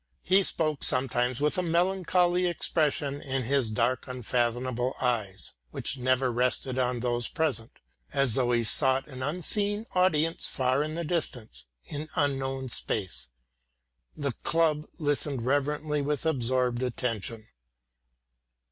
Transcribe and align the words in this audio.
He 0.23 0.41
spoke 0.41 0.83
sometimes 0.83 1.39
with 1.39 1.59
a 1.59 1.61
melancholy 1.61 2.47
expression 2.47 3.21
in 3.21 3.43
his 3.43 3.69
dark 3.69 4.07
unfathomable 4.07 4.95
eyes, 4.99 5.53
which 5.69 5.99
never 5.99 6.31
rested 6.31 6.79
on 6.79 7.01
those 7.01 7.27
present, 7.27 7.73
as 8.11 8.33
though 8.33 8.49
he 8.51 8.63
sought 8.63 9.07
an 9.07 9.21
unseen 9.21 9.85
audience 9.93 10.49
far 10.49 10.81
in 10.81 10.95
the 10.95 11.03
distance, 11.05 11.65
in 11.85 12.07
unknown 12.15 12.69
space. 12.69 13.27
The 14.17 14.31
club 14.31 14.85
listened 14.97 15.45
reverently 15.45 16.01
with 16.01 16.25
absorbed 16.25 16.81
attention. 16.81 17.45